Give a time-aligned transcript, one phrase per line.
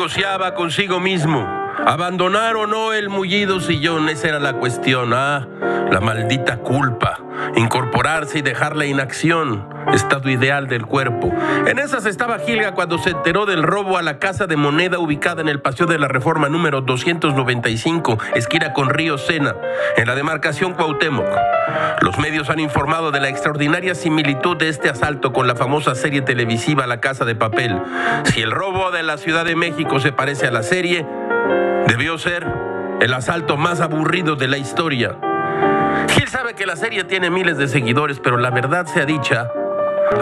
[0.00, 1.46] negociaba consigo mismo.
[1.84, 5.12] Abandonar o no el mullido sillón, esa era la cuestión.
[5.12, 5.46] Ah,
[5.90, 7.20] la maldita culpa.
[7.56, 11.32] Incorporarse y dejar la inacción, estado ideal del cuerpo.
[11.66, 15.40] En esas estaba Gilga cuando se enteró del robo a la casa de moneda ubicada
[15.40, 19.54] en el Paseo de la Reforma número 295, esquina con Río Sena,
[19.96, 21.28] en la demarcación Cuauhtémoc.
[22.02, 26.22] Los medios han informado de la extraordinaria similitud de este asalto con la famosa serie
[26.22, 27.80] televisiva La Casa de Papel.
[28.24, 31.06] Si el robo de la Ciudad de México se parece a la serie,
[31.86, 32.46] Debió ser
[33.00, 35.16] el asalto más aburrido de la historia.
[36.08, 39.48] Gil sabe que la serie tiene miles de seguidores, pero la verdad sea dicha,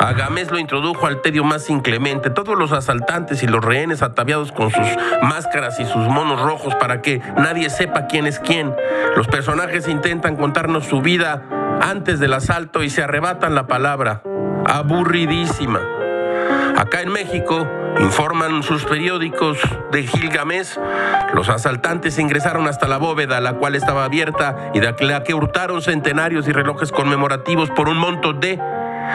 [0.01, 2.31] Agamés lo introdujo al tedio más inclemente.
[2.31, 4.87] Todos los asaltantes y los rehenes ataviados con sus
[5.23, 8.75] máscaras y sus monos rojos para que nadie sepa quién es quién.
[9.17, 11.43] Los personajes intentan contarnos su vida
[11.81, 14.23] antes del asalto y se arrebatan la palabra.
[14.67, 15.98] Aburridísima.
[16.89, 17.69] Acá en México,
[18.00, 19.58] informan sus periódicos
[19.92, 20.78] de Gilgamesh,
[21.34, 25.83] los asaltantes ingresaron hasta la bóveda, la cual estaba abierta y de la que hurtaron
[25.83, 28.58] centenarios y relojes conmemorativos por un monto de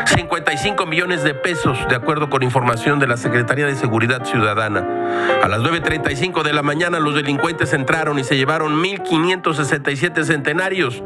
[0.05, 5.39] 55 millones de pesos, de acuerdo con información de la Secretaría de Seguridad Ciudadana.
[5.41, 11.01] A las 9.35 de la mañana los delincuentes entraron y se llevaron 1.567 centenarios.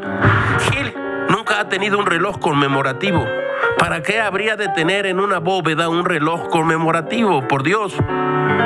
[0.69, 0.93] Gil
[1.29, 3.25] nunca ha tenido un reloj conmemorativo.
[3.79, 7.47] ¿Para qué habría de tener en una bóveda un reloj conmemorativo?
[7.47, 7.95] Por Dios,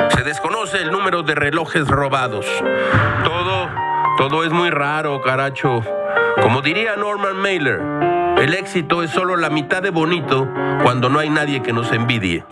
[0.08, 2.46] se desconoce el número de relojes robados.
[3.22, 3.68] Todo,
[4.16, 5.82] todo es muy raro, caracho.
[6.40, 7.80] Como diría Norman Mailer,
[8.38, 10.48] el éxito es solo la mitad de bonito
[10.82, 12.44] cuando no hay nadie que nos envidie.